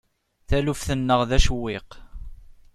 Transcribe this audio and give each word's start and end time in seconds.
Taluft-nneɣ 0.47 1.21
d 1.29 1.31
acewwiq. 1.37 1.89